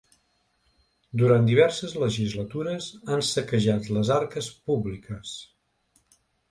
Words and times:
Durant 1.21 1.45
diverses 1.49 1.93
legislatures 2.05 2.89
han 3.13 3.23
saquejat 3.31 3.95
les 3.99 4.13
arques 4.21 4.53
públiques. 4.71 5.41